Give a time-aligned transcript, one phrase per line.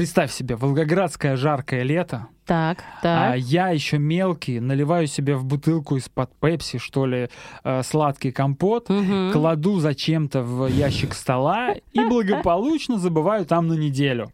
[0.00, 3.38] представь себе, волгоградское жаркое лето, Так, а так.
[3.38, 7.28] я еще мелкий, наливаю себе в бутылку из-под пепси, что ли,
[7.64, 9.30] э, сладкий компот, Мгм.
[9.30, 14.32] кладу зачем-то в ящик стола и благополучно забываю там на неделю.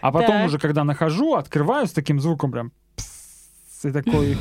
[0.00, 0.46] А потом Так.
[0.46, 4.38] уже, когда нахожу, открываю с таким звуком прям пс, и такой,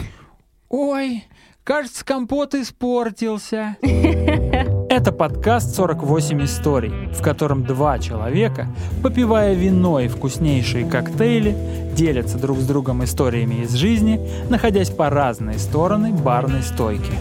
[0.69, 1.25] ой,
[1.65, 3.75] кажется, компот испортился.
[4.95, 8.69] Это подкаст «48 историй», в котором два человека,
[9.03, 11.53] попивая вино и вкуснейшие коктейли,
[11.93, 17.11] делятся друг с другом историями из жизни, находясь по разные стороны барной стойки.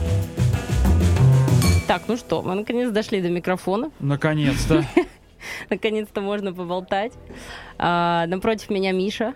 [1.89, 3.91] Так, ну что, мы наконец дошли до микрофона.
[3.99, 4.85] Наконец-то.
[5.69, 7.13] Наконец-то можно поболтать.
[7.77, 9.35] А, напротив меня Миша.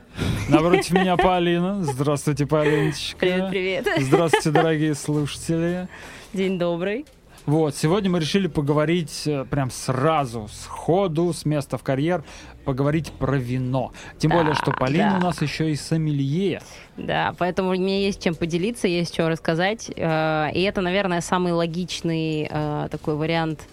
[0.49, 1.83] Напротив меня Полина.
[1.83, 3.19] Здравствуйте, Полиночка.
[3.19, 3.89] Привет, привет.
[3.99, 5.89] Здравствуйте, дорогие слушатели.
[6.33, 7.05] День добрый.
[7.49, 12.23] Вот, сегодня мы решили поговорить э, прям сразу, сходу, с места в карьер,
[12.67, 13.93] поговорить про вино.
[14.19, 15.17] Тем более, что Полина да.
[15.17, 16.61] у нас еще и сомелье.
[16.99, 19.91] Да, поэтому мне есть чем поделиться, есть что рассказать.
[19.97, 23.67] Э, И это, наверное, самый логичный э, такой вариант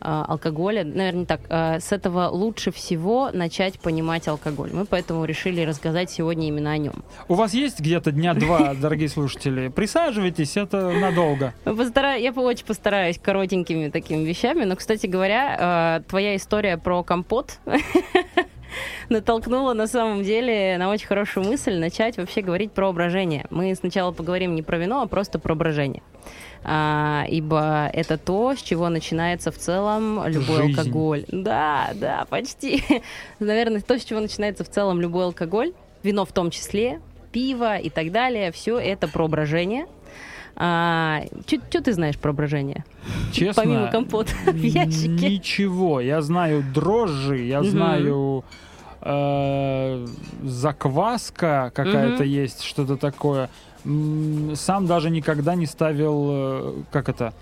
[0.00, 0.84] алкоголя.
[0.84, 1.40] Наверное, так.
[1.48, 4.70] Э, С этого лучше всего начать понимать алкоголь.
[4.72, 7.04] Мы поэтому решили рассказать сегодня именно о нем.
[7.28, 9.68] У вас есть где-то дня два, дорогие слушатели?
[9.68, 11.54] Присаживайтесь, это надолго.
[11.64, 14.64] Я очень постараюсь коротенькими такими вещами.
[14.64, 17.58] Но, кстати говоря, э, твоя история про компот
[19.08, 23.46] натолкнула на самом деле на очень хорошую мысль начать вообще говорить про брожение.
[23.50, 26.02] Мы сначала поговорим не про вино, а просто про брожение.
[26.64, 30.78] А, ибо это то, с чего начинается в целом любой Жизнь.
[30.78, 31.24] алкоголь.
[31.28, 32.82] Да, да, почти.
[33.38, 37.00] Наверное, то, с чего начинается в целом любой алкоголь, вино в том числе,
[37.32, 39.86] пиво и так далее, все это про брожение.
[40.58, 42.84] Что ты знаешь про брожение?
[43.32, 45.30] Честно, Помимо компота в ящике.
[45.30, 46.00] Ничего.
[46.00, 48.44] Я знаю дрожжи, я знаю
[49.00, 50.06] э,
[50.42, 53.48] закваска какая-то есть, что-то такое.
[53.84, 57.32] Сам даже никогда не ставил, э, как это,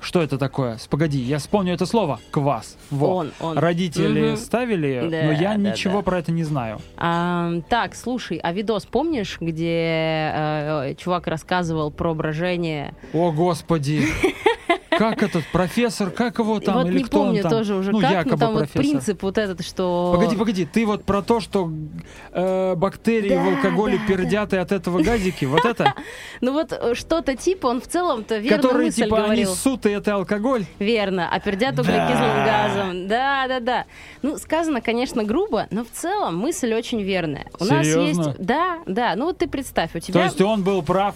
[0.00, 0.78] что это такое?
[0.90, 2.20] Погоди, я вспомню это слово.
[2.30, 2.76] Квас.
[2.90, 3.16] Во.
[3.16, 3.58] Он, он.
[3.58, 4.36] Родители Мгм.
[4.36, 6.02] ставили, Да, но я да, ничего да.
[6.02, 6.78] про это не знаю.
[6.96, 12.94] А, так, слушай, а видос помнишь, где э, чувак рассказывал про брожение?
[13.12, 14.04] О, господи!
[14.90, 17.50] Как этот профессор, как его там, вот или не кто он помню там?
[17.50, 18.82] тоже уже ну, как, якобы но там вот профессор.
[18.82, 20.12] принцип вот этот, что...
[20.14, 21.70] Погоди, погоди, ты вот про то, что
[22.32, 25.94] э, бактерии Да, в алкоголе да, пердят и от этого газики, вот это,
[26.40, 29.90] Ну вот э, что-то типа, он в целом-то верную которые мысль типа они ссут, и
[29.90, 30.64] это алкоголь.
[30.78, 31.82] Верно, а пердят Да.
[31.82, 33.08] углекислым газом.
[33.08, 33.84] Да, да, да.
[34.22, 37.46] Ну, сказано, конечно, грубо, но в целом мысль очень верная.
[37.58, 38.28] У нас Серьезно?
[38.28, 38.38] есть...
[38.38, 39.14] Да, да.
[39.16, 40.20] Ну вот ты представь, у тебя...
[40.20, 41.14] То есть он был прав.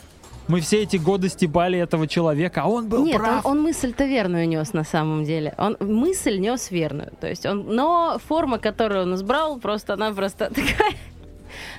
[0.51, 3.47] Мы все эти годы стебали этого человека, а он был Нет, он, прав.
[3.47, 5.55] он мысль-то верную нес на самом деле.
[5.57, 7.13] Он мысль нес верную.
[7.21, 10.95] То есть он, но форма, которую он избрал, просто-напросто такая.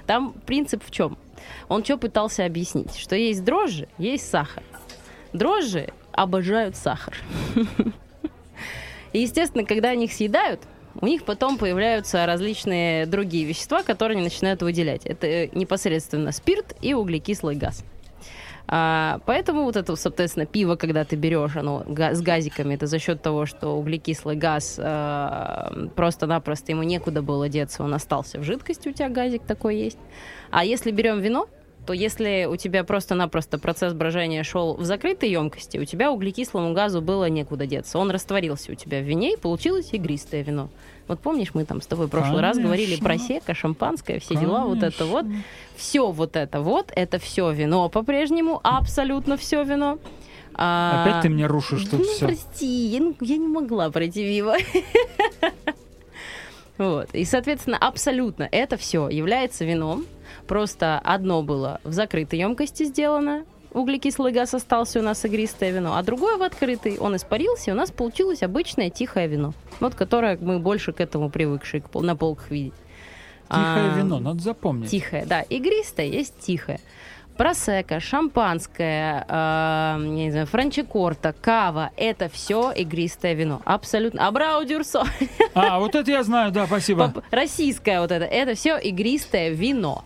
[0.05, 1.17] Там принцип в чем?
[1.67, 2.95] Он что пытался объяснить?
[2.95, 4.63] Что есть дрожжи, есть сахар.
[5.33, 7.17] Дрожжи обожают сахар.
[9.11, 10.61] И, естественно, когда они их съедают,
[11.01, 15.05] у них потом появляются различные другие вещества, которые они начинают выделять.
[15.05, 17.83] Это э, непосредственно спирт и углекислый газ.
[18.73, 23.21] А, поэтому вот это, соответственно, пиво, когда ты берешь, оно с газиками, это за счет
[23.21, 28.93] того, что углекислый газ э, просто-напросто ему некуда было деться, он остался в жидкости, у
[28.93, 29.99] тебя газик такой есть.
[30.51, 31.49] А если берем вино,
[31.91, 37.01] то если у тебя просто-напросто процесс брожения шел в закрытой емкости, у тебя углекислому газу
[37.01, 37.99] было некуда деться.
[37.99, 40.69] Он растворился у тебя в вине, и получилось игристое вино.
[41.09, 43.27] Вот помнишь, мы там с тобой в прошлый раз говорили про Конечно.
[43.27, 45.23] сека, шампанское, все дела, вот это вот.
[45.23, 45.43] Конечно.
[45.75, 49.99] Все вот это вот, это все вино по-прежнему, абсолютно все вино.
[50.53, 52.25] А, Опять ты мне рушишь тут ну, все.
[52.27, 54.55] прости, я, ну, я не могла пройти мимо.
[56.77, 57.13] Вот.
[57.13, 60.03] И, соответственно, абсолютно это все является вином.
[60.51, 66.03] Просто одно было в закрытой емкости сделано, углекислый газ остался у нас игристое вино, а
[66.03, 66.97] другое в открытой.
[66.97, 69.53] Он испарился, и у нас получилось обычное тихое вино.
[69.79, 72.73] Вот которое мы больше к этому привыкшие на полках видеть.
[73.47, 74.91] Тихое А, вино, надо запомнить.
[74.91, 75.39] Тихое, да.
[75.43, 76.81] Игристое есть тихое.
[77.37, 83.61] Просека, шампанское, э, не знаю, франчикорта, кава– это все игристое вино.
[83.63, 84.27] Абсолютно.
[84.27, 85.05] Абрау дюрсо,
[85.55, 87.13] А, вот это я знаю, да, спасибо.
[87.31, 90.03] Российское вот это, это все игристое вино.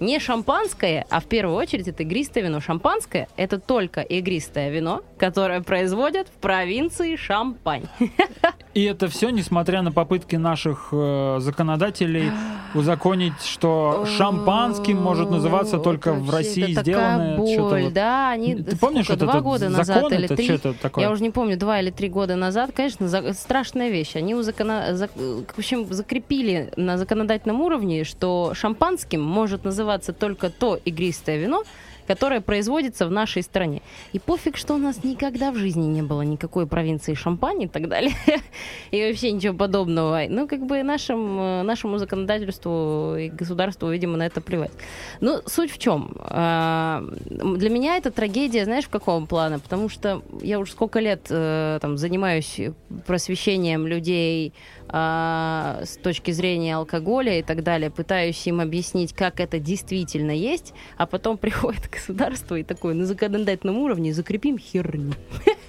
[0.00, 2.60] Не шампанское, а в первую очередь это игристое вино.
[2.60, 7.84] Шампанское– это только игристое вино, которое производят в провинции Шампань.
[8.74, 12.30] И это все, несмотря на попытки наших э, законодателей
[12.74, 17.36] узаконить, что шампанским может называться только в России это сделанное.
[17.36, 17.92] Боль, вот.
[17.92, 20.44] да, они Ты помнишь, сколько, два года закон назад или это три?
[20.46, 21.04] что-то такое?
[21.04, 24.16] Я уже не помню, два или три года назад, конечно, за- страшная вещь.
[24.16, 24.96] Они узакона...
[24.96, 31.62] за- в общем, закрепили на законодательном уровне, что шампанским может называться только то игристое вино,
[32.06, 33.82] которое производится в нашей стране.
[34.12, 37.88] И пофиг, что у нас никогда в жизни не было никакой провинции шампань и так
[37.88, 38.14] далее.
[38.90, 40.22] И вообще ничего подобного.
[40.28, 44.72] Ну, как бы нашим, э, нашему законодательству и государству, видимо, на это плевать.
[45.20, 46.16] Ну, суть в чем?
[46.20, 49.58] А, Для меня это трагедия, знаешь, в каком плане?
[49.58, 52.60] Потому что я уже сколько лет э, там, занимаюсь
[53.06, 54.52] просвещением людей
[54.88, 60.74] а, с точки зрения алкоголя и так далее, пытаюсь им объяснить, как это действительно есть,
[60.96, 65.14] а потом приходит государство и такое на законодательном уровне закрепим херню.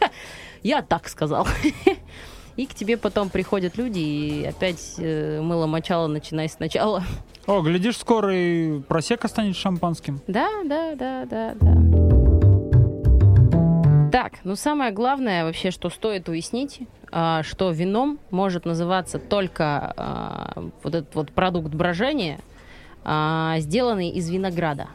[0.64, 1.48] Я так сказал.
[2.56, 7.04] И к тебе потом приходят люди и опять э, мыло мочало, начинай сначала.
[7.48, 10.22] О, глядишь, скоро и просека станет шампанским.
[10.26, 11.76] Да, да, да, да, да.
[14.10, 16.80] Так, ну самое главное вообще, что стоит уяснить,
[17.12, 22.40] а, что вином может называться только а, вот этот вот продукт брожения,
[23.04, 24.88] а, сделанный из винограда.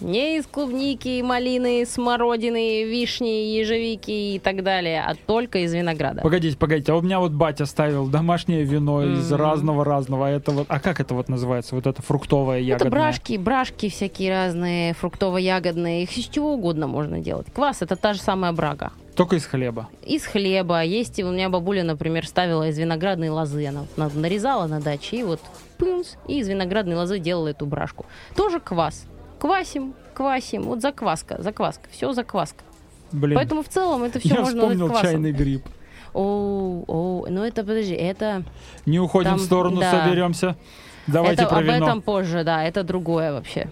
[0.00, 6.20] Не из клубники, малины, смородины, вишни, ежевики и так далее, а только из винограда.
[6.22, 9.40] Погодите, погодите, а у меня вот батя ставил домашнее вино из Мгм.
[9.40, 10.26] разного-разного.
[10.26, 11.74] А это вот, а как это вот называется?
[11.76, 12.88] Вот это фруктовое ягодное?
[12.88, 17.46] Это брашки, брашки всякие разные, фруктово-ягодные, их из чего угодно можно делать.
[17.54, 18.90] Квас это та же самая брага.
[19.14, 19.88] Только из хлеба.
[20.04, 20.82] Из хлеба.
[20.82, 23.64] Есть, у меня бабуля, например, ставила из виноградной лозы.
[23.66, 25.40] Она на- нарезала на даче и вот
[25.78, 28.06] пынс, и из виноградной лозы делала эту брашку.
[28.36, 29.06] Тоже квас.
[29.38, 30.62] Квасим, квасим.
[30.62, 31.88] Вот закваска, закваска.
[31.90, 32.64] Все закваска.
[33.12, 35.64] Блин, Поэтому в целом это все я можно вспомнил чайный гриб.
[36.12, 38.44] О, о, ну это, подожди, это...
[38.86, 39.90] Не уходим Там, в сторону, да.
[39.90, 40.56] соберемся.
[41.06, 41.76] Давайте это, про об вино.
[41.86, 43.68] этом позже, да, это другое вообще.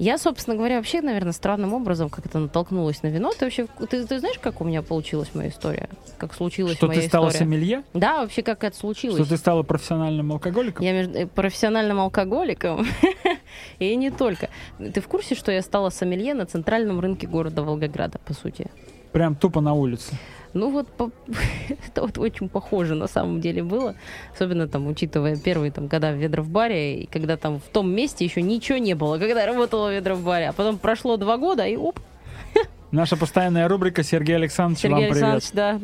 [0.00, 3.32] Я, собственно говоря, вообще, наверное, странным образом как-то натолкнулась на вино.
[3.38, 5.90] Ты вообще, ты, ты знаешь, как у меня получилась моя история?
[6.16, 7.38] Как случилась Что моя ты стала история?
[7.44, 7.82] сомелье?
[7.92, 9.16] Да, вообще, как это случилось.
[9.20, 10.86] Что ты стала профессиональным алкоголиком?
[10.86, 12.86] Я между- профессиональным алкоголиком.
[13.78, 14.48] И не только.
[14.78, 18.70] Ты в курсе, что я стала сомелье на центральном рынке города Волгограда, по сути?
[19.12, 20.14] Прям тупо на улице.
[20.52, 21.10] Ну вот, по-
[21.86, 23.94] это вот очень похоже на самом деле было.
[24.34, 28.42] Особенно там, учитывая первые там года в Ведро-в-баре, и когда там в том месте еще
[28.42, 30.48] ничего не было, когда работала в Ведро-в-баре.
[30.48, 32.00] А потом прошло два года, и оп,
[32.90, 35.22] Наша постоянная рубрика Сергей Александрович, Сергей вам привет.
[35.34, 35.80] Александрович, да.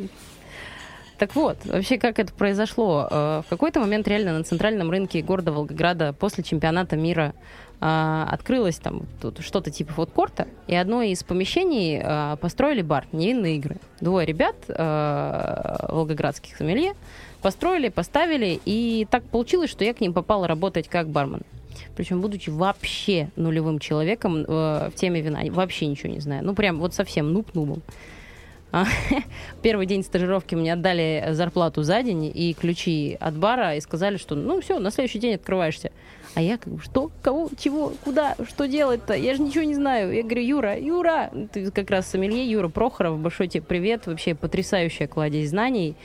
[1.17, 3.07] Так вот, вообще как это произошло?
[3.09, 7.33] Э, В какой-то момент реально на центральном рынке города Волгограда после чемпионата мира
[7.81, 13.57] э, открылось там тут что-то типа фудкорта, и одно из помещений э, построили бар, невинные
[13.57, 13.77] игры.
[14.01, 16.93] Двое ребят, э, волгоградских сомелье,
[17.41, 21.41] построили, поставили, и так получилось, что я к ним попала работать как бармен.
[21.95, 26.43] Причем, будучи вообще нулевым человеком э, в теме вина, вообще ничего не знаю.
[26.43, 27.81] Ну, прям вот совсем нуб-нубом.
[28.71, 28.85] А,
[29.61, 34.35] Первый день стажировки мне отдали зарплату за день и ключи от бара и сказали, что
[34.35, 35.91] ну все, на следующий день открываешься.
[36.37, 39.15] А я как бы, что, кого, чего, куда, что делать-то?
[39.15, 40.13] Я же ничего не знаю.
[40.13, 45.07] Я говорю, Юра, Юра, ты как раз сомелье, Юра Прохоров, большой тебе привет, вообще потрясающая
[45.07, 45.95] кладезь знаний.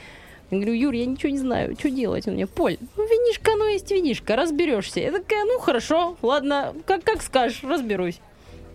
[0.50, 2.26] Я говорю, Юр, я ничего не знаю, что делать?
[2.26, 5.00] Он мне, Поль, ну винишка, ну есть винишка, разберешься.
[5.00, 8.19] Я такая, ну хорошо, ладно, как, как скажешь, разберусь.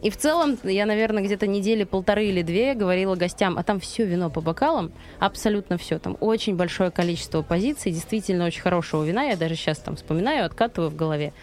[0.02, 4.06] И в целом, я, наверное, где-то недели полторы или две говорила гостям, а там все
[4.06, 5.98] вино по бокалам, абсолютно все.
[5.98, 9.24] Там очень большое количество позиций, действительно очень хорошего вина.
[9.24, 11.34] Я даже сейчас там вспоминаю, откатываю в голове.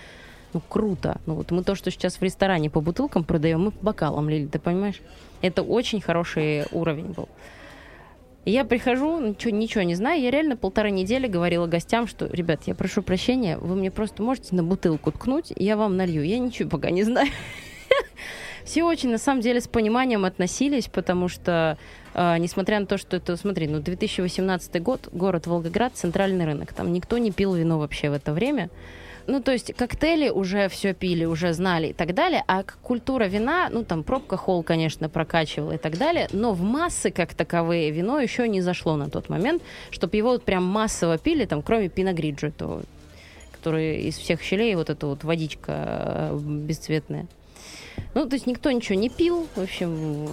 [0.53, 1.21] Ну, круто.
[1.27, 4.47] Ну, вот мы то, что сейчас в ресторане по бутылкам продаем, мы по бокалам лили,
[4.47, 5.01] ты понимаешь?
[5.43, 7.29] Это очень хороший уровень был.
[8.45, 10.23] Я прихожу, ничего, ничего не знаю.
[10.23, 14.55] Я реально полторы недели говорила гостям, что, ребят, я прошу прощения, вы мне просто можете
[14.55, 16.23] на бутылку ткнуть, я вам налью.
[16.23, 17.31] Я ничего пока не знаю.
[18.65, 21.77] Все очень, на самом деле, с пониманием относились, потому что,
[22.15, 26.93] э, несмотря на то, что это, смотри, ну, 2018 год, город Волгоград, центральный рынок, там
[26.93, 28.71] никто не пил вино вообще в это время.
[29.27, 33.69] Ну, то есть коктейли уже все пили, уже знали и так далее, а культура вина,
[33.71, 38.21] ну, там пробка холл, конечно, прокачивала и так далее, но в массы как таковые вино
[38.21, 42.49] еще не зашло на тот момент, чтобы его вот прям массово пили, там, кроме пиногриджо,
[42.49, 42.83] этого,
[43.53, 45.73] который из всех щелей, вот эта вот водичка
[46.33, 47.27] э, бесцветная.
[48.15, 50.29] Ну, то есть никто ничего не пил, в общем,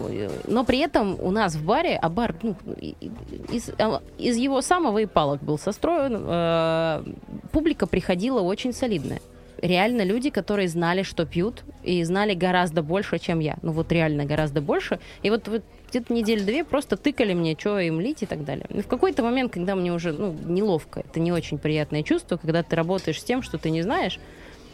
[0.48, 3.72] но при этом у нас в баре, а бар ну, из,
[4.20, 7.04] из его самого и палок был состроен, э,
[7.52, 9.20] публика приходила очень солидная.
[9.62, 13.58] Реально люди, которые знали, что пьют, и знали гораздо больше, чем я.
[13.62, 15.00] Ну вот реально гораздо больше.
[15.22, 18.66] И вот, вот где-то неделю две просто тыкали мне, что им лить и так далее.
[18.70, 22.64] И в какой-то момент, когда мне уже ну, неловко, это не очень приятное чувство, когда
[22.64, 24.20] ты работаешь с тем, что ты не знаешь,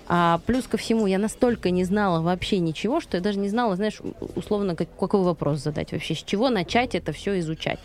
[0.09, 3.75] а плюс ко всему, я настолько не знала вообще ничего, что я даже не знала,
[3.75, 3.99] знаешь,
[4.35, 7.79] условно, как, какой вопрос задать вообще, с чего начать это все изучать.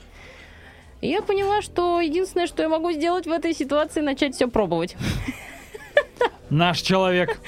[1.00, 4.97] И я поняла, что единственное, что я могу сделать в этой ситуации, начать все пробовать.
[6.49, 7.41] Наш человек.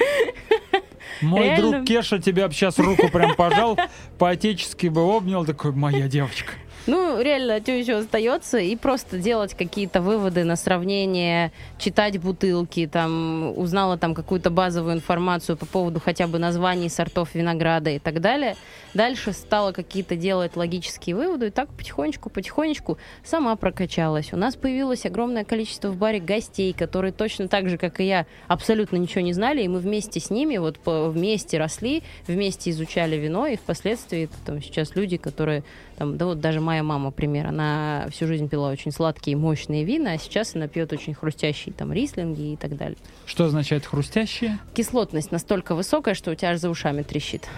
[1.21, 1.71] Мой Реально.
[1.71, 3.79] друг Кеша тебя бы сейчас руку прям пожал,
[4.19, 6.55] по-отечески бы обнял, такой, моя девочка.
[6.87, 8.59] Ну, реально, что еще остается?
[8.59, 15.57] И просто делать какие-то выводы на сравнение, читать бутылки, там, узнала там какую-то базовую информацию
[15.57, 18.57] по поводу хотя бы названий сортов винограда и так далее.
[18.93, 24.35] Дальше стала какие-то делать логические выводы, и так потихонечку-потихонечку сама прокачалась.
[24.35, 28.27] У нас появилось огромное количество в баре гостей, которые точно так же, как и я,
[28.47, 33.47] абсолютно ничего не знали, и мы вместе с ними вот вместе росли, вместе изучали вино,
[33.47, 35.65] и впоследствии там сейчас люди, которые
[35.97, 40.13] там, да вот даже моя мама, пример, она всю жизнь пила очень сладкие, мощные вина,
[40.13, 42.99] а сейчас она пьет очень хрустящие там рислинги и так далее.
[43.27, 44.59] Что означает хрустящие?
[44.75, 47.49] Кислотность настолько высокая, что у тебя аж за ушами трещит.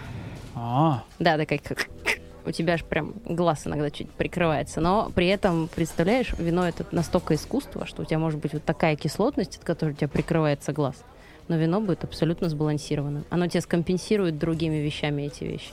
[0.55, 1.89] А, Да, такая как
[2.47, 4.81] у тебя аж прям глаз иногда чуть прикрывается.
[4.81, 8.97] Но при этом, представляешь, вино это настолько искусство, что у тебя может быть вот такая
[8.97, 10.95] кислотность, от которой у тебя прикрывается глаз.
[11.49, 13.25] Но вино будет абсолютно сбалансированным.
[13.31, 15.71] Оно тебе скомпенсирует другими вещами эти вещи.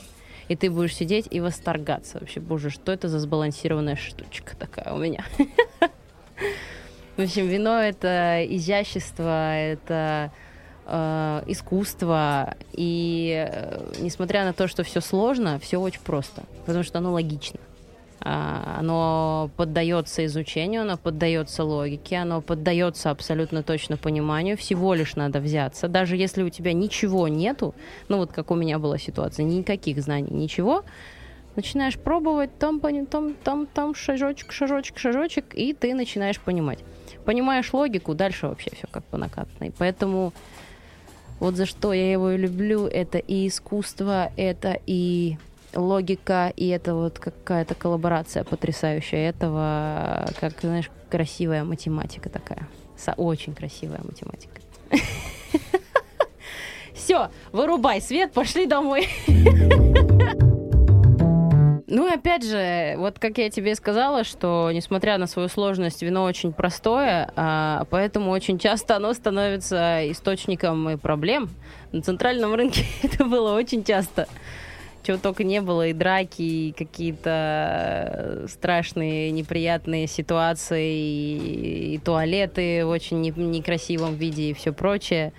[0.48, 2.40] И ты будешь сидеть и восторгаться вообще.
[2.40, 5.24] Боже, что это за сбалансированная штучка такая у меня?
[7.16, 10.32] В общем, вино это изящество, это
[10.86, 12.56] э, искусство.
[12.72, 17.60] И э, несмотря на то, что все сложно, все очень просто, потому что оно логично.
[18.26, 24.56] А, Оно поддается изучению, оно поддается логике, оно поддается абсолютно точно пониманию.
[24.56, 25.88] Всего лишь надо взяться.
[25.88, 27.74] Даже если у тебя ничего нету,
[28.08, 30.84] ну вот как у меня была ситуация, никаких знаний, ничего,
[31.54, 36.78] начинаешь пробовать, там, там, там, там, шажочек, шажочек, шажочек, и ты начинаешь понимать.
[37.26, 39.70] Понимаешь логику, дальше вообще все как по накатанной.
[39.76, 40.32] Поэтому
[41.40, 45.36] вот за что я его и люблю, это и искусство, это и
[45.74, 52.68] логика, и это вот какая-то коллаборация потрясающая этого, как, знаешь, красивая математика такая.
[52.96, 54.60] Са- очень красивая математика.
[56.94, 59.08] Все, вырубай свет, пошли домой.
[61.86, 66.24] Ну и опять же, вот как я тебе сказала, что несмотря на свою сложность, вино
[66.24, 71.50] очень простое, а, поэтому очень часто оно становится источником и проблем.
[71.92, 74.26] На центральном рынке это было очень часто.
[75.04, 82.86] Чего только не было, и драки, и какие-то э, страшные, неприятные ситуации, и, и туалеты
[82.86, 85.32] в очень не- некрасивом виде и все прочее.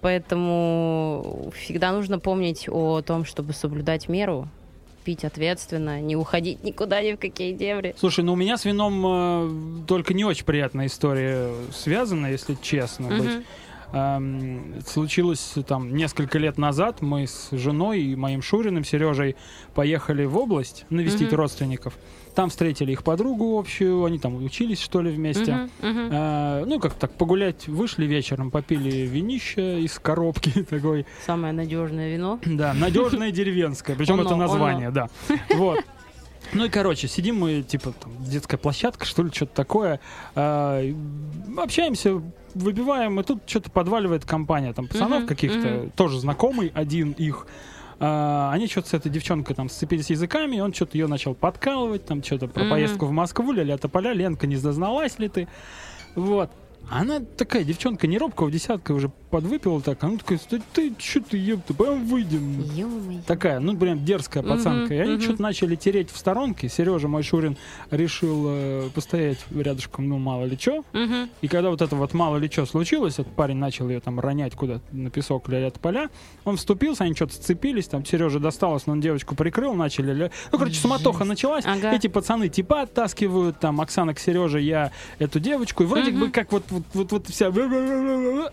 [0.00, 4.48] Поэтому всегда нужно помнить о том, чтобы соблюдать меру,
[5.04, 7.94] пить ответственно, не уходить никуда ни в какие дебри.
[7.98, 13.08] слушай, ну у меня с вином э, только не очень приятная история связана, если честно
[13.08, 13.44] быть.
[13.92, 17.02] Эм, случилось там несколько лет назад.
[17.02, 19.36] Мы с женой и моим Шуриным Сережей
[19.74, 21.36] поехали в область навестить Мгм.
[21.36, 21.94] родственников.
[22.34, 25.68] Там встретили их подругу общую, они там учились что ли вместе.
[25.82, 26.08] Мгм, мгм.
[26.12, 31.06] Э, ну, как так, погулять вышли вечером, попили винище из коробки такой.
[31.26, 32.38] Самое надежное вино.
[32.44, 33.96] Да, надежное деревенское.
[33.96, 35.08] Причем это название, да.
[35.56, 35.80] Вот.
[36.52, 40.00] Ну и, короче, сидим мы, типа, там, детская площадка, что ли, что-то такое.
[40.36, 40.94] и
[41.56, 42.22] общаемся,
[42.54, 45.90] выбиваем, и тут что-то подваливает компания, там, пацанов Мгм, каких-то, мгм.
[45.90, 47.46] тоже знакомый, один их.
[48.02, 52.22] А, они что-то с этой девчонкой там сцепились языками, он что-то ее начал подкалывать, там,
[52.24, 52.70] что-то про Мгм.
[52.70, 55.48] поездку в Москву, ля-ля тополя, Ленка, не дозналась ли ты?
[56.16, 56.50] Вот.
[56.88, 60.02] Она такая девчонка не робкого десятка уже подвыпила так.
[60.02, 62.62] Она такая, ты, ты что ты, ёпта, пойдем выйдем.
[62.74, 63.20] Ё-моё.
[63.26, 64.94] Такая, ну, прям дерзкая пацанка.
[64.94, 66.68] И они что-то начали тереть в сторонке.
[66.68, 67.56] Сережа, мой Шурин,
[67.92, 70.84] решил э, постоять рядышком, ну, мало ли что.
[70.92, 71.30] Мгм.
[71.42, 74.56] И когда вот это вот мало ли что случилось, этот парень начал ее там ронять
[74.56, 76.08] куда-то на песок или от поля,
[76.44, 80.12] он вступился, они что-то сцепились, там Сережа досталось, но он девочку прикрыл, начали...
[80.12, 81.64] ля- Ну, короче, суматоха началась.
[81.66, 81.92] Ага.
[81.92, 85.84] Эти пацаны типа оттаскивают, там, Оксана к Сереже, я эту девочку.
[85.84, 87.50] И вроде бы как вот, вот, вот, вот вся...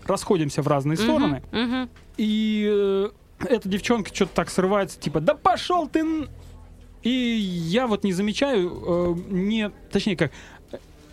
[0.04, 1.42] Расходимся в разные стороны.
[1.52, 1.88] Мгм.
[2.16, 3.10] И э,
[3.48, 6.00] эта девчонка что-то так срывается, типа, да пошел ты!
[6.00, 6.28] н-».
[7.02, 10.32] И я вот не замечаю, э, не, точнее как,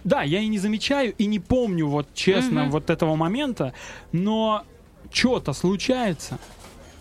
[0.03, 2.71] да, я и не замечаю, и не помню вот честно Мгм.
[2.71, 3.73] вот этого момента,
[4.11, 4.63] но
[5.11, 6.39] что-то случается.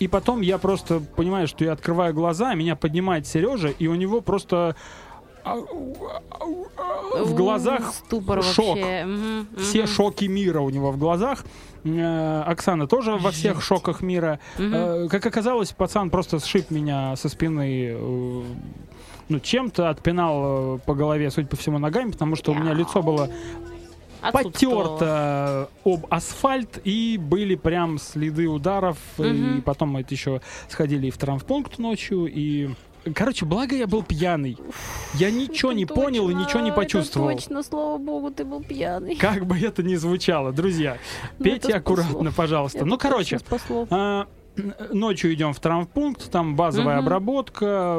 [0.00, 4.20] И потом я просто понимаю, что я открываю глаза, меня поднимает Сережа, и у него
[4.20, 4.76] просто
[5.44, 8.76] в глазах Ступор шок.
[8.76, 9.06] вообще.
[9.58, 9.88] Все мгм.
[9.88, 11.44] шоки мира у него в глазах.
[11.84, 14.38] Э, Оксана тоже во всех шоках мира.
[14.58, 18.42] Э, Как оказалось, пацан просто сшиб меня со спины э,
[19.28, 23.02] ну, чем-то отпинал э, по голове, судя по всему, ногами, потому что у меня лицо
[23.02, 23.28] было
[24.32, 29.62] потерто об асфальт, и были прям следы ударов, и Мгм.
[29.62, 32.70] потом мы это еще сходили и в травмпункт ночью, и...
[33.14, 34.56] Короче, благо я был пьяный.
[35.14, 37.30] Я ничего Это не понял и точно, ничего не это почувствовал.
[37.30, 39.16] точно, слава богу, ты был пьяный.
[39.16, 40.98] Как бы это ни звучало, друзья,
[41.38, 42.84] Ну, пейте аккуратно, пожалуйста.
[42.84, 44.26] Ну, короче, точно а,
[44.92, 47.06] Ночью идем в травмпункт, там базовая Мгм.
[47.06, 47.96] обработка.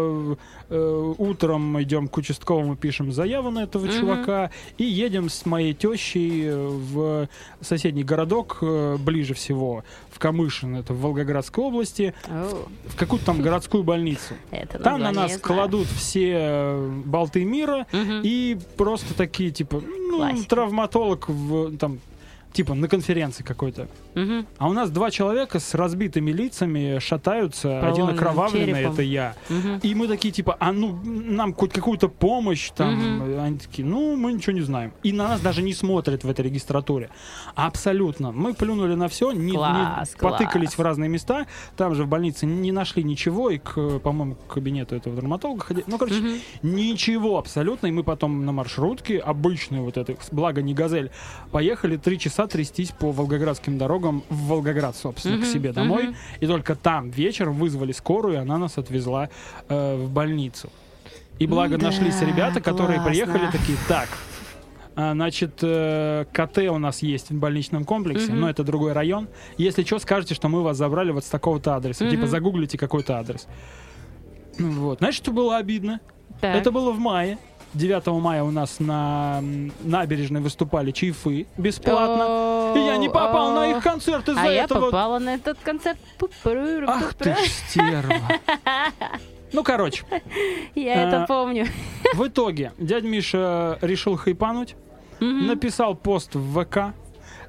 [0.70, 3.94] э, Утром идем к участковому, пишем заяву на этого Мгм.
[4.00, 4.52] чувака.
[4.78, 7.28] И едем с моей тещей э, в
[7.62, 13.42] соседний городок, э, ближе всего, в Камышин, это в Волгоградской области, О, в какую-то там
[13.42, 14.34] городскую больницу.
[14.52, 20.50] это Там на нас кладут все болты мира, и просто такие, типа, ну, Классика.
[20.50, 22.00] травматолог в, там,
[22.54, 23.88] типа, на конференции какой-то.
[24.16, 24.48] Мгм.
[24.58, 28.94] А у нас два человека с разбитыми лицами шатаются, один Проломленным окровавленный, черепом.
[28.94, 29.36] это я.
[29.50, 29.80] Мгм.
[29.84, 32.96] И мы такие, типа, а ну, нам хоть какую-то помощь там.
[32.96, 33.40] Мгм.
[33.40, 34.94] Они такие, ну, мы ничего не знаем.
[35.04, 37.10] И на нас даже не смотрят в этой регистратуре.
[37.56, 38.32] Абсолютно.
[38.32, 40.78] Мы плюнули на все, не, не Класс, потыкались класс.
[40.78, 41.46] в разные места.
[41.78, 45.86] Там же в больнице не нашли ничего, и, к, по-моему, к кабинету этого дерматолога ходили.
[45.88, 46.36] Ну, короче, Мгм.
[46.62, 47.88] Ничего абсолютно.
[47.88, 51.12] И мы потом на маршрутке, обычной вот этой, благо не газель,
[51.52, 56.16] поехали три часа трястись по волгоградским дорогам в Волгоград, собственно, к себе домой.
[56.40, 59.30] И только там вечером вызвали скорую, и она нас отвезла
[59.70, 60.70] э, в больницу.
[61.40, 63.12] И благо Да, нашлись ребята, которые классно.
[63.12, 64.08] приехали такие, так,
[64.96, 68.42] а, Значит, э, КТ у нас есть в больничном комплексе, Мгм.
[68.42, 69.28] но это другой район.
[69.58, 72.06] Если что, скажете, что мы вас забрали вот с такого-то адреса.
[72.06, 72.12] Мгм.
[72.16, 73.48] Типа загуглите какой-то адрес.
[74.58, 75.00] Ну Вот.
[75.00, 76.00] Знаешь, что было обидно?
[76.40, 76.56] Так.
[76.56, 77.38] Это было в мае.
[77.76, 79.44] 9 мая у нас на
[79.84, 82.74] набережной выступали чайфы бесплатно.
[82.76, 84.86] И я не попал на их концерт из-за А я этого.
[84.86, 85.98] попала на этот концерт.
[86.88, 87.36] Ах ты
[87.70, 88.16] стерва.
[89.54, 90.04] Ну, короче,
[90.74, 91.68] Я А, это помню.
[92.14, 94.76] в итоге дядя Миша решил хайпануть,
[95.22, 96.94] написал пост в ВК.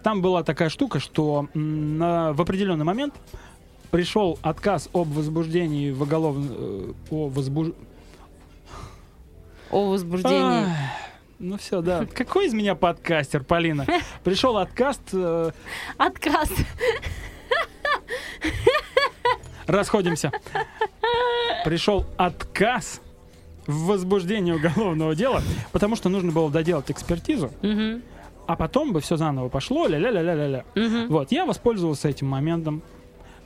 [0.04, 3.14] Там была такая штука, что в определенный момент
[3.90, 6.48] пришел отказ об возбуждении в уголовном...
[6.50, 7.68] э, О возбуж...
[9.70, 10.66] О возбуждении.
[11.38, 12.06] Ну все, да.
[12.14, 13.84] Какой из меня подкастер, Полина?
[14.24, 15.50] Пришел отказ, э,
[15.98, 16.50] Отказ.
[19.66, 20.32] расходимся.
[21.64, 23.00] Пришел отказ
[23.66, 28.02] в возбуждении уголовного дела, потому что нужно было доделать экспертизу, Мгм.
[28.46, 30.64] а потом бы все заново пошло, ля-ля-ля-ля-ля.
[30.76, 31.08] Мгм.
[31.08, 32.82] Вот, я воспользовался этим моментом,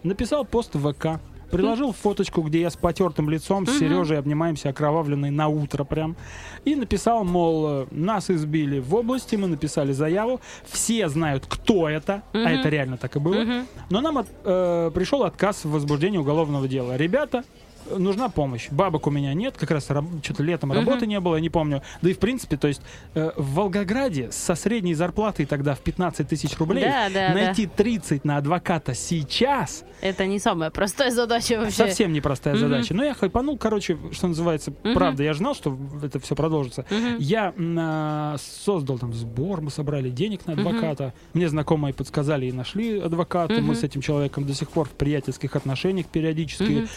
[0.02, 3.78] написал пост в ВК, приложил фоточку, где я с потертым лицом, с.
[3.78, 6.16] Сережей обнимаемся, окровавленный на утро прям,
[6.64, 12.38] и написал, мол, нас избили в области, мы написали заяву, все знают, кто это, а
[12.50, 13.44] это реально так и было,
[13.90, 16.96] но нам от- э, пришел отказ в возбуждении уголовного дела.
[16.96, 17.42] Ребята,
[17.96, 18.68] нужна помощь.
[18.70, 20.78] Бабок у меня нет, как раз что-то летом Мгм.
[20.78, 21.82] работы не было, я не помню.
[22.02, 22.80] Да и в принципе, то есть
[23.14, 27.34] э, в Волгограде со средней зарплатой тогда в 15 тысяч рублей Да, да, да.
[27.34, 31.72] найти 30 на адвоката сейчас Это не самая простая задача вообще.
[31.76, 32.60] совсем непростая Мгм.
[32.60, 32.94] задача.
[32.94, 34.94] Но я хайпанул, короче, что называется, Мгм.
[34.94, 36.84] правда, я знал, что это все продолжится.
[36.90, 37.16] Мгм.
[37.18, 41.12] Я а, создал там сбор, мы собрали денег на адвоката.
[41.34, 43.54] Мне знакомые подсказали и нашли адвоката.
[43.54, 43.74] Мы Мгм.
[43.74, 46.88] с этим человеком до сих пор в приятельских отношениях периодически Мгм.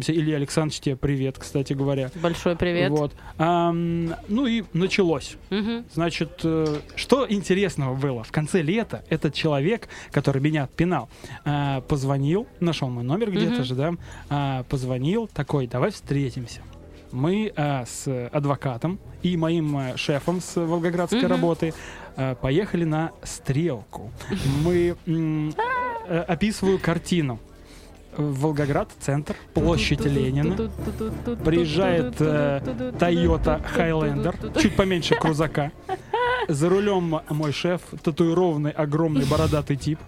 [0.00, 0.12] Переписываемся.
[0.12, 2.10] Илья Александрович, тебе привет, кстати говоря.
[2.16, 2.90] Большой привет.
[2.90, 3.12] Вот.
[3.38, 5.36] Ам, ну и началось.
[5.50, 5.84] Мгм.
[5.92, 8.24] Значит, э, что интересного было?
[8.24, 11.08] В конце лета этот человек, который меня отпинал,
[11.44, 13.64] а, позвонил, нашел мой номер где-то Мгм.
[13.64, 13.92] же, да,
[14.30, 16.62] а, позвонил, такой, давай встретимся.
[17.12, 21.28] Мы а, с адвокатом и моим а, шефом с волгоградской Мгм.
[21.30, 21.74] работы
[22.16, 24.10] а, поехали на стрелку.
[24.64, 24.96] Мы
[26.06, 27.38] э, описываю картину.
[28.16, 30.56] Волгоград, центр, площадь Ленина.
[31.44, 32.60] Приезжает, э,
[32.98, 35.72] Toyota Highlander, чуть поменьше крузака.
[36.48, 39.98] За рулем мой шеф, татуированный, огромный, бородатый тип.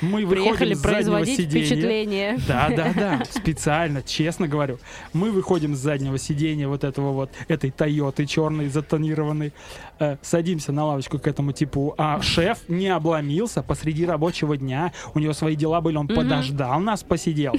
[0.00, 2.38] Мы выходим Приехали производить впечатление.
[2.46, 4.78] Да, да, да, специально, честно говорю.
[5.12, 9.52] Мы выходим с заднего сиденья вот этого вот, этой Тойоты черной, затонированной,
[9.98, 15.18] э, садимся на лавочку к этому типу, а шеф не обломился посреди рабочего дня, у
[15.18, 16.14] него свои дела были, он Мгм.
[16.16, 17.54] подождал нас, посидел,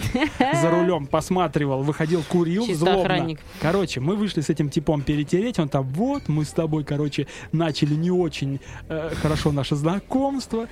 [0.54, 3.02] за рулем посматривал, выходил, курил Чисто злобно.
[3.02, 3.40] охранник.
[3.62, 7.94] Короче, мы вышли с этим типом перетереть, он там, вот, мы с тобой, короче, начали
[7.96, 10.68] не очень э, хорошо наше знакомство.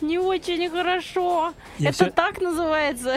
[0.00, 0.87] Не очень хорошо.
[1.78, 3.16] Я Это всё- так называется.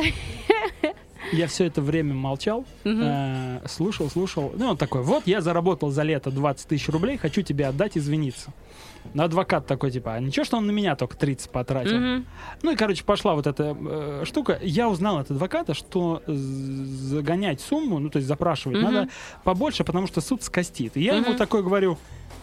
[1.32, 3.02] Я все это время молчал, Мгм.
[3.04, 4.52] э, слушал, слушал.
[4.56, 8.52] Ну, он такой, вот я заработал за лето 20 тысяч рублей, хочу тебе отдать, извиниться.
[9.14, 11.98] Но адвокат такой, типа, а ничего, что он на меня только 30 потратил?
[11.98, 12.26] Мгм.
[12.64, 14.60] Ну и, короче, пошла вот эта э, штука.
[14.62, 18.94] Я узнал от адвоката, что загонять сумму, ну, то есть запрашивать, Мгм.
[18.94, 19.10] надо
[19.44, 20.98] побольше, потому что суд скостит.
[20.98, 21.38] И я ему Мгм.
[21.38, 21.98] такой говорю,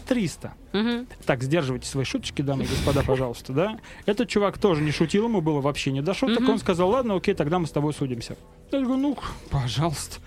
[0.06, 0.54] 300.
[0.72, 1.06] Мгм.
[1.26, 3.78] Так, сдерживайте свои шуточки, дамы и господа, пожалуйста, да?
[4.06, 6.40] Этот чувак тоже не шутил, ему было вообще не до шуток.
[6.40, 6.50] Мгм.
[6.52, 8.36] Он сказал, ладно, окей, тогда мы с тобой судимся.
[8.72, 9.18] Я говорю, ну,
[9.50, 10.18] пожалуйста.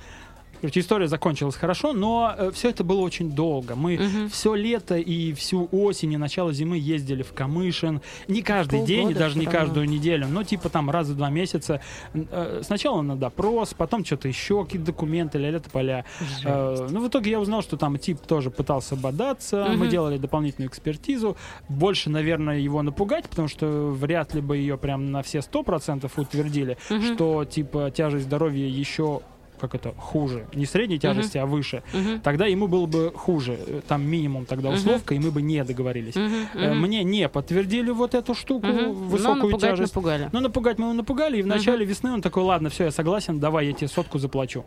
[0.62, 3.76] Короче, история закончилась хорошо, но все это было очень долго.
[3.76, 4.30] Мы Мгм.
[4.30, 8.02] все лето и всю осень и начало зимы ездили в Камышин.
[8.28, 9.60] Не каждый день, и Полгода даже не равно.
[9.60, 11.82] каждую неделю, но типа там раз в два месяца.
[12.13, 16.06] Э, Сначала на допрос, потом что-то еще, какие-то документы, ля-ля поля.
[16.45, 19.65] Э, Ну, в итоге я узнал, что там тип тоже пытался бодаться.
[19.69, 19.89] Мы Мгм.
[19.89, 21.38] делали дополнительную экспертизу.
[21.69, 26.19] Больше, наверное, его напугать, потому что вряд ли бы ее прям на все сто процентов
[26.19, 27.02] утвердили, Мгм.
[27.15, 29.21] что типа тяжесть здоровья еще
[29.62, 31.84] как это хуже, не средней тяжести, а выше.
[31.93, 32.19] Мгм.
[32.21, 33.58] Тогда ему было бы хуже.
[33.67, 36.15] Э, Там минимум тогда условка, и мы бы не договорились.
[36.17, 36.82] Э, Мгм.
[36.82, 38.67] Мне не подтвердили вот эту штуку.
[38.67, 39.95] Но высокую напугать тяжесть.
[39.95, 40.30] напугали.
[40.34, 41.56] Но напугать мы его напугали, и в Мгм.
[41.58, 44.65] начале весны он такой, ладно, все, я согласен, давай я тебе сотку заплачу.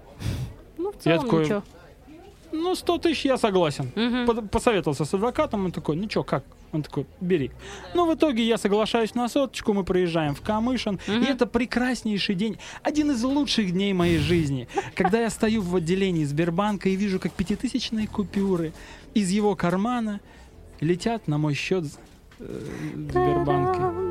[0.79, 1.63] Ну, в Я целом такой, ничего.
[2.63, 3.91] Ну, 100 тысяч я согласен.
[4.27, 6.45] Под- Посоветовался с адвокатом, он такой, ну что, как?
[6.73, 7.51] Он такой, бери.
[7.95, 11.23] Ну, в итоге я соглашаюсь на соточку, мы приезжаем в Камышин, Мгм.
[11.23, 16.25] и это прекраснейший день, один из лучших дней моей жизни, когда я стою в отделении
[16.25, 18.73] Сбербанка и вижу, как пятитысячные купюры
[19.15, 20.21] из его кармана
[20.81, 21.85] летят на мой счет
[22.41, 22.61] э,
[22.95, 23.81] в Сбербанке.
[23.81, 24.04] Тарам-тарам.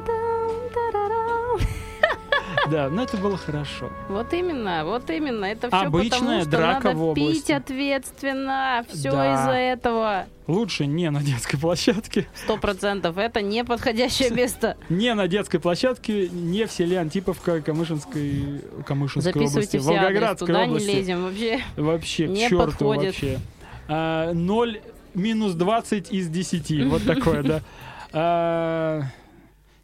[2.72, 3.90] Да, но это было хорошо.
[4.10, 5.46] Вот именно, вот именно.
[5.46, 7.42] Это все Обычная потому, что драка надо в области.
[7.42, 8.86] пить ответственно.
[8.90, 9.34] Все Да.
[9.34, 10.26] из-за этого.
[10.48, 13.18] Лучше не на детской площадке, Сто процентов.
[13.18, 14.78] Это не подходящее место.
[14.90, 20.02] не на детской площадке, не в селе Антиповка Камышинской, Камышинской Записывайте области, все адрес.
[20.04, 20.90] Волгоградской Туда не области.
[20.92, 21.60] лезем вообще.
[21.78, 23.06] Вообще, Не к черту подходит.
[23.06, 23.40] вообще.
[23.88, 24.80] А, Ноль
[25.14, 26.86] минус 20 из 10.
[26.88, 27.62] Вот такое, да.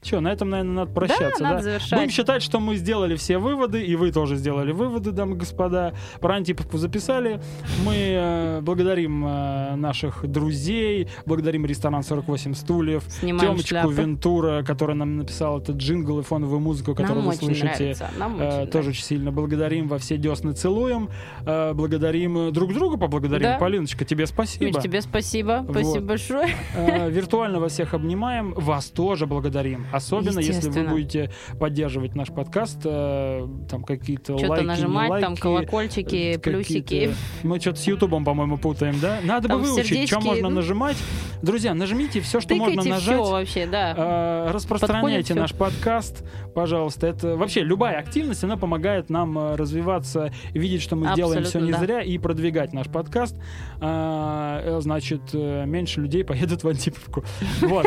[0.02, 1.62] Че, на этом, наверное, надо прощаться, надо да?
[1.62, 2.00] завершать.
[2.00, 5.94] Будем считать, что мы сделали все выводы, и вы тоже сделали выводы, дамы и господа.
[6.22, 7.42] Про Антиповку записали.
[7.86, 13.92] Мы э, благодарим э, наших друзей, благодарим ресторан 48 стульев, Снимаем Темочку шляпы.
[13.94, 17.66] Вентура, которая нам написала этот джингл и фоновую музыку, которую Нам вы слышите.
[17.66, 18.10] нравится.
[18.18, 21.10] Нам Э, очень тоже очень сильно благодарим, во все десны целуем,
[21.46, 23.44] э, благодарим э, друг друга, поблагодарим.
[23.44, 23.58] Да.
[23.58, 24.66] Полиночка, тебе спасибо.
[24.66, 25.66] Миш, тебе спасибо.
[25.68, 25.72] Вот.
[25.72, 26.50] Спасибо большое.
[26.76, 29.86] Э, Виртуально вас всех обнимаем, вас тоже благодарим.
[29.92, 35.32] Особенно, если вы будете поддерживать наш подкаст, э, там какие-то Что-то лайки, не нажимать, там
[35.32, 37.14] лайки, колокольчики, э, плюсики.
[37.44, 39.20] Мы что-то с Ютубом, по-моему, путаем, да?
[39.24, 40.56] Надо Там бы выучить, что можно ну.
[40.58, 40.98] нажимать.
[41.42, 43.16] Друзья, нажмите все, что можно Тыкайте нажать.
[43.16, 43.94] все вообще, да.
[43.98, 46.24] Э, Распространяйте наш подкаст,
[46.54, 47.08] пожалуйста.
[47.08, 51.72] Это вообще любая активность, она помогает нам развиваться, видеть, что мы делаем все Абсолютно, не
[51.72, 51.80] да.
[51.80, 53.36] зря и продвигать наш подкаст.
[53.80, 57.24] Значит, меньше людей поедут в Антиповку.
[57.62, 57.86] Вот.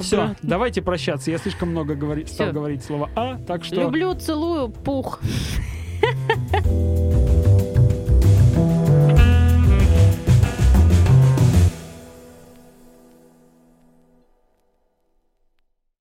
[0.00, 1.30] Все, давайте прощаться.
[1.30, 2.26] Я слишком много говори...
[2.26, 3.76] стал говорить слово «а», так что...
[3.82, 5.20] Люблю, целую, пух.
[6.02, 6.08] Ha
[6.52, 6.89] ha ha.